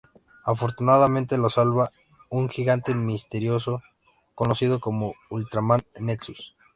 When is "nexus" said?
5.99-6.55